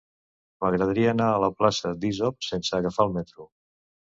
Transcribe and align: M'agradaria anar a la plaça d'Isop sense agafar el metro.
M'agradaria 0.63 1.11
anar 1.11 1.27
a 1.33 1.43
la 1.45 1.49
plaça 1.59 1.91
d'Isop 2.07 2.49
sense 2.49 2.77
agafar 2.79 3.07
el 3.11 3.17
metro. 3.19 3.51